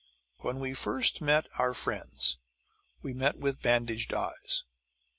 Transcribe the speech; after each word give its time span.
When 0.37 0.57
we 0.59 0.73
first 0.73 1.21
met 1.21 1.45
our 1.59 1.75
friends 1.75 2.39
we 3.03 3.13
met 3.13 3.37
with 3.37 3.61
bandaged 3.61 4.15
eyes. 4.15 4.63